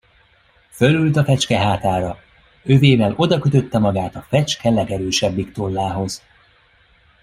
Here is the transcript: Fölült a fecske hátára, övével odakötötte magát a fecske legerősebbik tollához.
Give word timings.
Fölült 0.69 1.15
a 1.15 1.23
fecske 1.23 1.57
hátára, 1.57 2.17
övével 2.63 3.13
odakötötte 3.17 3.79
magát 3.79 4.15
a 4.15 4.25
fecske 4.29 4.69
legerősebbik 4.69 5.51
tollához. 5.51 6.21